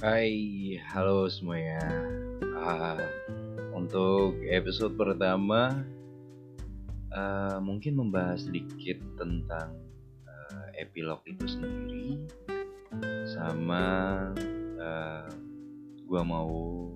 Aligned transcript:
Hai, 0.00 0.80
halo 0.96 1.28
semuanya. 1.28 1.76
Uh, 2.40 3.04
untuk 3.76 4.32
episode 4.48 4.96
pertama, 4.96 5.84
uh, 7.12 7.60
mungkin 7.60 8.00
membahas 8.00 8.48
sedikit 8.48 8.96
tentang 9.20 9.76
uh, 10.24 10.72
epilog 10.80 11.20
itu 11.28 11.44
sendiri, 11.44 12.16
sama 13.28 13.84
uh, 14.80 15.28
gua 16.08 16.24
mau 16.24 16.88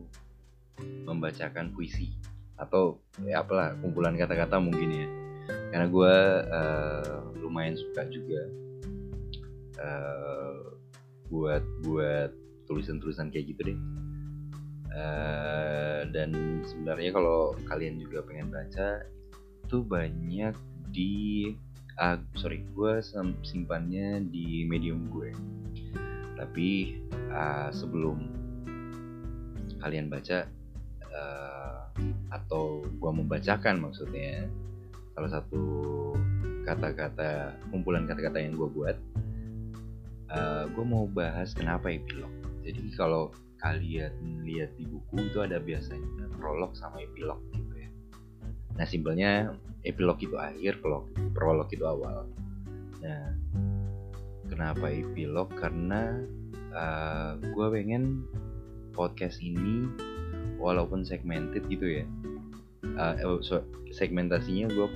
membacakan 1.05 1.77
puisi 1.77 2.09
atau 2.57 3.05
ya 3.21 3.45
apalah 3.45 3.77
kumpulan 3.85 4.17
kata-kata 4.17 4.57
mungkin 4.57 5.05
ya, 5.05 5.09
karena 5.77 5.93
gua 5.93 6.15
uh, 6.49 7.37
lumayan 7.37 7.77
suka 7.77 8.09
juga 8.09 8.49
uh, 9.77 10.73
buat 11.29 11.61
buat 11.85 12.33
tulisan-tulisan 12.69 13.31
kayak 13.31 13.55
gitu 13.55 13.75
deh. 13.75 13.79
Uh, 14.95 16.07
dan 16.15 16.63
sebenarnya 16.63 17.11
kalau 17.11 17.59
kalian 17.67 17.99
juga 17.99 18.23
pengen 18.23 18.55
baca 18.55 19.03
itu 19.67 19.83
banyak 19.83 20.55
di 20.95 21.51
uh, 21.99 22.15
sorry 22.39 22.63
gue 22.75 23.03
simpannya 23.43 24.23
di 24.31 24.63
medium 24.69 25.11
gue. 25.11 25.35
Tapi 26.39 27.01
uh, 27.33 27.75
sebelum 27.75 28.31
kalian 29.83 30.09
baca 30.09 30.49
uh, 31.13 31.91
atau 32.33 32.83
gue 32.85 33.11
membacakan 33.13 33.85
maksudnya 33.85 34.49
salah 35.15 35.31
satu 35.31 35.63
kata-kata 36.65 37.55
kumpulan 37.69 38.09
kata-kata 38.09 38.41
yang 38.41 38.57
gue 38.57 38.69
buat 38.73 38.97
uh, 40.33 40.65
gue 40.73 40.85
mau 40.85 41.05
bahas 41.07 41.53
kenapa 41.53 41.93
epilog 41.93 42.44
jadi 42.65 42.81
kalau 42.97 43.31
kalian 43.61 44.45
lihat 44.45 44.77
di 44.77 44.85
buku 44.89 45.29
itu 45.29 45.39
ada 45.41 45.61
biasanya 45.61 46.29
prolog 46.37 46.73
sama 46.77 47.01
epilog 47.01 47.41
gitu 47.53 47.75
ya. 47.77 47.91
Nah 48.77 48.87
simpelnya 48.89 49.31
epilog 49.85 50.21
itu 50.21 50.37
akhir 50.37 50.81
prolog 50.81 51.09
prolog 51.33 51.69
itu 51.73 51.85
awal. 51.85 52.29
Nah 53.01 53.37
kenapa 54.49 54.89
epilog? 54.93 55.49
Karena 55.57 56.19
uh, 56.75 57.39
eh, 57.41 57.53
gue 57.53 57.67
pengen 57.73 58.27
podcast 58.95 59.41
ini 59.43 59.89
walaupun 60.59 61.03
segmented 61.03 61.67
gitu 61.67 62.03
ya 62.03 62.07
uh, 62.97 63.15
so, 63.43 63.63
segmentasinya 63.91 64.71
gue 64.71 64.89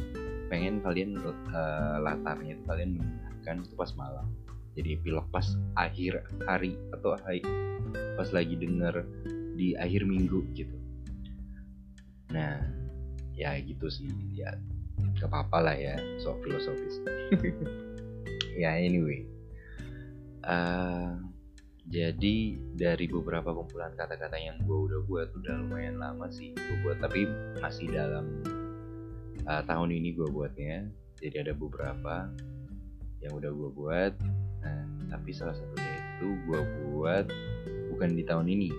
pengen 0.49 0.81
kalian 0.81 1.19
uh, 1.21 1.97
latarnya 2.01 2.57
kalian 2.65 2.97
mendengarkan 2.97 3.67
itu 3.67 3.75
pas 3.77 3.93
malam 3.99 4.27
jadi 4.79 4.95
epilog 4.95 5.27
pas 5.35 5.59
akhir 5.75 6.23
hari 6.47 6.79
atau 6.95 7.19
hari 7.27 7.43
pas 8.15 8.31
lagi 8.31 8.55
denger 8.55 9.03
di 9.59 9.75
akhir 9.75 10.07
minggu 10.07 10.47
gitu. 10.55 10.79
Nah 12.31 12.63
ya 13.35 13.59
gitu 13.59 13.91
sih. 13.91 14.07
Ya 14.39 14.55
gak 15.19 15.35
apa-apa 15.35 15.59
lah 15.67 15.77
ya 15.77 15.99
so 16.23 16.39
filosofis. 16.47 17.03
Ya 18.59 18.75
anyway. 18.75 19.23
Uh, 20.43 21.15
jadi 21.87 22.59
dari 22.75 23.07
beberapa 23.07 23.55
kumpulan 23.55 23.95
kata-kata 23.95 24.35
yang 24.35 24.59
gue 24.67 24.79
udah 24.91 25.01
buat 25.07 25.31
udah 25.31 25.63
lumayan 25.63 26.03
lama 26.03 26.27
sih 26.27 26.51
gue 26.59 26.77
buat 26.83 26.99
tapi 26.99 27.31
masih 27.63 27.87
dalam 27.95 28.43
uh, 29.47 29.63
tahun 29.63 29.95
ini 29.95 30.19
gue 30.19 30.27
buatnya. 30.27 30.91
Jadi 31.23 31.37
ada 31.39 31.55
beberapa 31.55 32.27
yang 33.23 33.35
udah 33.35 33.51
gue 33.51 33.71
buat 33.75 34.13
nah 34.59 34.83
tapi 35.15 35.31
salah 35.33 35.55
satunya 35.55 35.95
itu 36.19 36.35
gue 36.47 36.61
buat 36.91 37.27
bukan 37.95 38.15
di 38.15 38.23
tahun 38.27 38.47
ini. 38.51 38.71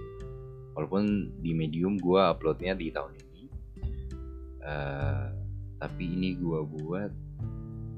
Walaupun 0.76 1.36
di 1.44 1.52
medium 1.52 2.00
gue 2.00 2.22
uploadnya 2.24 2.72
di 2.72 2.88
tahun 2.88 3.12
ini 3.20 3.30
uh, 4.64 5.28
tapi 5.80 6.04
ini 6.08 6.36
gue 6.40 6.60
buat 6.64 7.12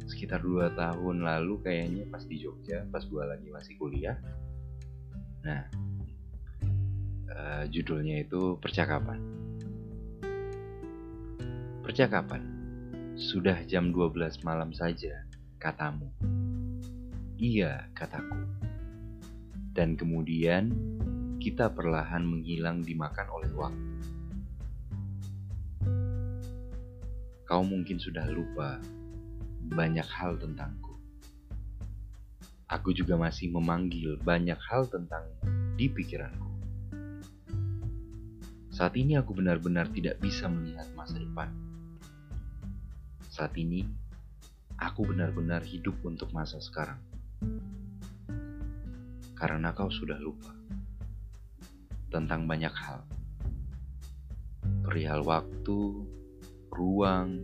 sekitar 0.06 0.42
dua 0.42 0.74
tahun 0.74 1.24
lalu 1.24 1.62
kayaknya 1.62 2.10
pas 2.10 2.26
di 2.26 2.42
Jogja 2.42 2.86
pas 2.90 3.06
gue 3.06 3.24
lagi 3.24 3.48
masih 3.54 3.74
kuliah. 3.78 4.18
Nah 5.46 5.66
uh, 7.30 7.64
judulnya 7.70 8.26
itu 8.26 8.58
percakapan. 8.58 9.22
Percakapan. 11.82 12.42
Sudah 13.20 13.62
jam 13.70 13.94
12 13.94 14.42
malam 14.42 14.74
saja 14.74 15.22
katamu 15.62 16.10
Iya, 17.42 17.90
kataku. 17.98 18.38
Dan 19.74 19.98
kemudian 19.98 20.70
kita 21.42 21.74
perlahan 21.74 22.22
menghilang 22.22 22.86
dimakan 22.86 23.28
oleh 23.34 23.50
waktu. 23.58 23.90
Kau 27.50 27.66
mungkin 27.66 27.98
sudah 27.98 28.30
lupa 28.30 28.78
banyak 29.74 30.06
hal 30.06 30.38
tentangku. 30.38 30.94
Aku 32.70 32.94
juga 32.94 33.18
masih 33.18 33.50
memanggil 33.50 34.22
banyak 34.22 34.62
hal 34.62 34.86
tentang 34.86 35.26
di 35.82 35.90
pikiranku. 35.90 36.46
Saat 38.70 38.94
ini 39.02 39.18
aku 39.18 39.34
benar-benar 39.34 39.90
tidak 39.90 40.22
bisa 40.22 40.46
melihat 40.46 40.86
masa 40.94 41.18
depan. 41.18 41.50
Saat 43.34 43.58
ini 43.58 44.01
aku 44.82 45.06
benar-benar 45.06 45.62
hidup 45.62 45.94
untuk 46.02 46.34
masa 46.34 46.58
sekarang 46.58 46.98
karena 49.38 49.70
kau 49.78 49.94
sudah 49.94 50.18
lupa 50.18 50.54
tentang 52.12 52.44
banyak 52.44 52.74
hal, 52.76 53.08
perihal 54.84 55.24
waktu, 55.24 56.04
ruang, 56.68 57.40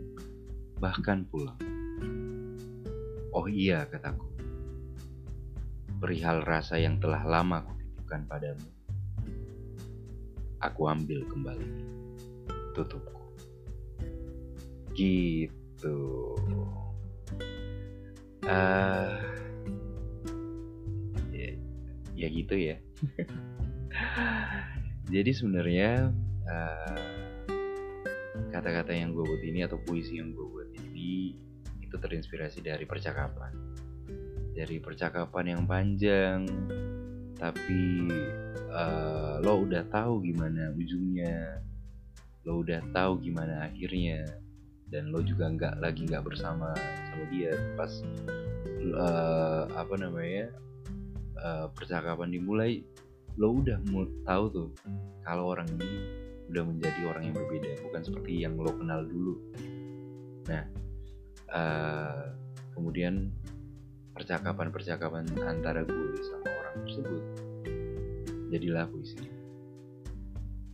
bahkan 0.84 1.24
pulang. 1.24 1.56
Oh 3.32 3.48
iya, 3.48 3.88
kataku, 3.88 4.28
perihal 6.04 6.44
rasa 6.44 6.76
yang 6.76 7.00
telah 7.00 7.24
lama 7.24 7.64
kutitipkan 7.64 8.28
padamu. 8.28 8.70
Aku 10.60 10.92
ambil 10.92 11.24
kembali 11.32 11.70
tutupku. 12.76 13.24
Gitu. 14.92 15.98
Uh, 18.48 19.28
ya 22.18 22.28
gitu 22.34 22.56
ya. 22.58 22.76
Jadi 25.14 25.32
sebenarnya 25.32 26.10
uh, 26.50 27.06
kata-kata 28.50 28.92
yang 28.92 29.14
gue 29.14 29.24
buat 29.24 29.44
ini 29.46 29.64
atau 29.64 29.78
puisi 29.86 30.18
yang 30.18 30.34
gue 30.34 30.48
buat 30.50 30.70
ini 30.74 31.38
itu 31.86 31.96
terinspirasi 31.96 32.66
dari 32.66 32.90
percakapan. 32.90 33.54
Dari 34.58 34.82
percakapan 34.82 35.54
yang 35.54 35.64
panjang 35.70 36.50
tapi 37.38 38.10
uh, 38.74 39.38
lo 39.46 39.62
udah 39.62 39.86
tahu 39.94 40.26
gimana 40.26 40.74
ujungnya 40.74 41.62
lo 42.50 42.66
udah 42.66 42.82
tahu 42.90 43.22
gimana 43.22 43.70
akhirnya 43.70 44.26
dan 44.88 45.12
lo 45.12 45.20
juga 45.20 45.52
nggak 45.52 45.84
lagi 45.84 46.08
nggak 46.08 46.24
bersama 46.24 46.72
sama 47.12 47.24
dia. 47.32 47.54
Pas 47.76 47.92
uh, 48.96 49.64
apa 49.76 49.96
namanya 50.00 50.52
uh, 51.40 51.68
percakapan 51.76 52.32
dimulai 52.32 52.84
lo 53.38 53.62
udah 53.62 53.78
mau 53.94 54.08
tahu 54.26 54.46
tuh 54.50 54.70
kalau 55.22 55.54
orang 55.54 55.70
ini 55.78 55.92
udah 56.48 56.64
menjadi 56.64 57.02
orang 57.06 57.24
yang 57.28 57.36
berbeda 57.36 57.72
bukan 57.84 58.02
seperti 58.02 58.34
yang 58.42 58.56
lo 58.56 58.72
kenal 58.74 59.04
dulu. 59.04 59.36
Nah 60.48 60.64
uh, 61.52 62.24
kemudian 62.74 63.30
percakapan-percakapan 64.18 65.30
antara 65.46 65.86
gue 65.86 66.10
sama 66.26 66.50
orang 66.50 66.76
tersebut 66.88 67.24
jadilah 68.50 68.90
puisi. 68.90 69.20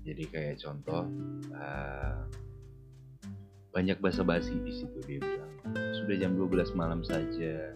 Jadi 0.03 0.23
kayak 0.31 0.59
contoh 0.59 1.07
uh, 1.55 2.23
banyak 3.73 3.97
basa-basi 3.97 4.53
di 4.61 4.71
situ 4.71 4.97
dia 5.09 5.17
bilang. 5.17 5.51
Sudah 5.97 6.15
jam 6.21 6.37
12 6.37 6.77
malam 6.77 7.01
saja. 7.01 7.73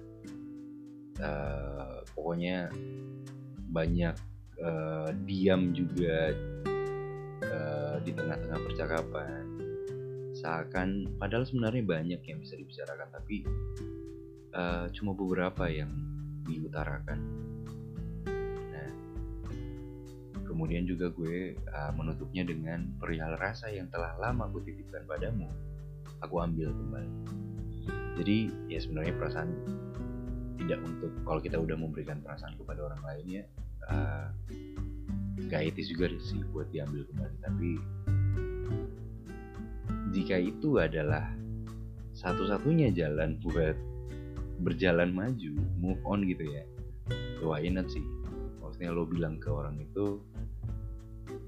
Uh, 1.17 2.05
pokoknya 2.13 2.69
banyak 3.73 4.13
uh, 4.61 5.09
diam 5.25 5.73
juga 5.73 6.37
uh, 7.41 7.97
di 8.05 8.13
tengah-tengah 8.13 8.61
percakapan. 8.61 9.43
Seakan 10.37 11.17
padahal 11.17 11.49
sebenarnya 11.49 11.81
banyak 11.81 12.21
yang 12.21 12.37
bisa 12.45 12.53
dibicarakan 12.53 13.09
tapi 13.09 13.41
uh, 14.53 14.85
cuma 14.93 15.17
beberapa 15.17 15.65
yang 15.65 15.89
diutarakan. 16.45 17.17
Nah 18.69 18.91
kemudian 20.45 20.85
juga 20.85 21.09
gue 21.09 21.57
uh, 21.57 21.91
menutupnya 21.97 22.45
dengan 22.45 22.85
perihal 23.01 23.33
rasa 23.41 23.73
yang 23.73 23.89
telah 23.89 24.13
lama 24.21 24.45
gue 24.53 24.61
titipkan 24.61 25.01
padamu 25.09 25.49
aku 26.23 26.35
ambil 26.41 26.73
kembali. 26.73 27.11
Jadi 28.17 28.37
ya 28.71 28.79
sebenarnya 28.81 29.13
perasaan 29.17 29.49
tidak 30.57 30.79
untuk 30.81 31.11
kalau 31.21 31.39
kita 31.39 31.57
udah 31.61 31.77
memberikan 31.77 32.19
perasaan 32.25 32.57
kepada 32.57 32.89
orang 32.89 33.01
lain 33.05 33.25
ya 33.29 33.43
uh, 33.93 34.27
etis 35.53 35.93
juga 35.93 36.09
sih 36.17 36.41
buat 36.49 36.67
diambil 36.73 37.05
kembali. 37.13 37.35
Tapi 37.45 37.69
jika 40.11 40.41
itu 40.41 40.81
adalah 40.81 41.29
satu-satunya 42.17 42.89
jalan 42.95 43.37
buat 43.39 43.77
berjalan 44.65 45.13
maju 45.13 45.53
move 45.77 46.01
on 46.01 46.25
gitu 46.25 46.49
ya 46.49 46.65
why 47.41 47.63
not 47.69 47.87
sih? 47.89 48.03
Maksudnya 48.61 48.91
lo 48.93 49.05
bilang 49.07 49.37
ke 49.37 49.49
orang 49.49 49.77
itu 49.79 50.21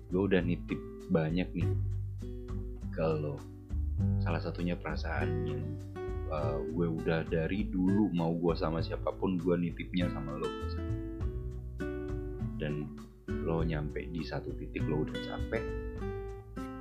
gue 0.09 0.21
udah 0.21 0.41
nitip 0.41 0.79
banyak 1.13 1.45
nih 1.53 1.69
kalau 2.93 3.37
salah 4.21 4.41
satunya 4.41 4.75
perasaan 4.75 5.29
yang 5.47 5.63
uh, 6.29 6.59
gue 6.61 6.87
udah 6.87 7.25
dari 7.27 7.67
dulu 7.67 8.11
mau 8.13 8.31
gue 8.35 8.53
sama 8.55 8.79
siapa 8.79 9.11
pun 9.17 9.39
gue 9.39 9.55
nitipnya 9.57 10.09
sama 10.11 10.37
lo. 10.37 10.49
Dan 12.59 12.91
lo 13.29 13.63
nyampe 13.63 14.03
di 14.11 14.21
satu 14.21 14.51
titik 14.57 14.83
lo 14.83 15.07
udah 15.07 15.15
capek 15.15 15.63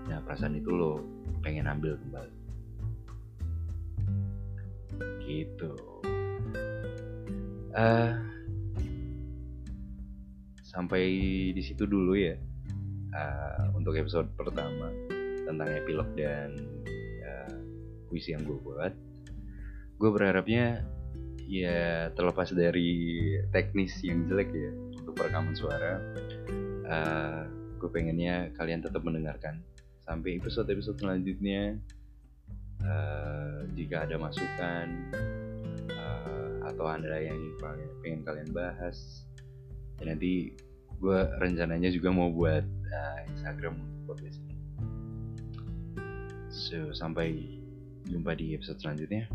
nah 0.09 0.25
perasaan 0.25 0.57
itu 0.57 0.73
lo 0.73 1.05
pengen 1.45 1.69
ambil 1.69 2.01
kembali. 2.01 2.37
Gitu. 5.23 5.73
Uh, 7.77 8.17
sampai 10.65 11.05
di 11.53 11.63
situ 11.63 11.85
dulu 11.85 12.17
ya. 12.17 12.35
Uh, 13.09 13.73
untuk 13.77 13.97
episode 13.97 14.29
pertama 14.37 14.93
tentang 15.45 15.69
epilog 15.73 16.09
dan 16.17 16.57
puisi 18.09 18.33
yang 18.33 18.43
gue 18.43 18.59
buat. 18.59 18.93
Gue 20.01 20.11
berharapnya 20.11 20.83
ya 21.49 22.13
terlepas 22.13 22.53
dari 22.53 23.33
teknis 23.53 24.01
yang 24.05 24.29
jelek 24.29 24.53
ya 24.53 24.73
untuk 25.01 25.17
perekaman 25.17 25.57
suara 25.57 25.97
uh, 26.85 27.49
gue 27.81 27.89
pengennya 27.89 28.53
kalian 28.53 28.85
tetap 28.85 29.01
mendengarkan 29.01 29.65
sampai 30.05 30.37
episode 30.37 30.69
episode 30.69 31.01
selanjutnya 31.01 31.81
uh, 32.85 33.65
jika 33.73 34.05
ada 34.05 34.21
masukan 34.21 35.09
atau 36.69 36.85
ada 36.85 37.17
yang 37.19 37.41
pengen 38.05 38.23
kalian 38.23 38.51
bahas 38.53 39.25
ya 39.99 40.13
nanti 40.13 40.55
gue 41.03 41.19
rencananya 41.43 41.91
juga 41.91 42.15
mau 42.15 42.31
buat 42.31 42.63
uh, 42.67 43.21
Instagram 43.35 43.75
untuk 43.79 44.15
podcast 44.15 44.39
ini. 44.47 44.57
So 46.55 46.95
sampai 46.95 47.58
jumpa 48.09 48.33
di 48.35 48.57
episode 48.57 48.81
selanjutnya. 48.81 49.29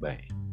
Bye 0.00 0.47